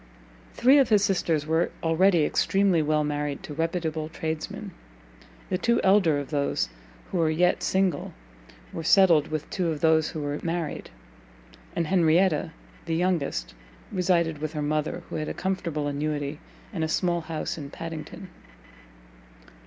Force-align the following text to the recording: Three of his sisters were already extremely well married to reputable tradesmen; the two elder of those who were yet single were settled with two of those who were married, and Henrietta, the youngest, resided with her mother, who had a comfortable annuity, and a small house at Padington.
Three 0.55 0.79
of 0.79 0.89
his 0.89 1.03
sisters 1.03 1.45
were 1.45 1.69
already 1.83 2.25
extremely 2.25 2.81
well 2.81 3.03
married 3.03 3.43
to 3.43 3.53
reputable 3.53 4.09
tradesmen; 4.09 4.71
the 5.51 5.59
two 5.59 5.79
elder 5.83 6.17
of 6.17 6.31
those 6.31 6.69
who 7.11 7.19
were 7.19 7.29
yet 7.29 7.61
single 7.61 8.11
were 8.73 8.81
settled 8.83 9.27
with 9.27 9.47
two 9.51 9.67
of 9.67 9.81
those 9.81 10.09
who 10.09 10.21
were 10.23 10.39
married, 10.41 10.89
and 11.75 11.85
Henrietta, 11.85 12.49
the 12.87 12.95
youngest, 12.95 13.53
resided 13.91 14.39
with 14.39 14.53
her 14.53 14.63
mother, 14.63 15.03
who 15.11 15.17
had 15.17 15.29
a 15.29 15.35
comfortable 15.35 15.85
annuity, 15.85 16.39
and 16.73 16.83
a 16.83 16.87
small 16.87 17.21
house 17.21 17.55
at 17.59 17.71
Padington. 17.71 18.29